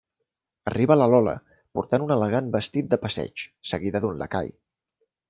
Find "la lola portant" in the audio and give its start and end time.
0.99-2.05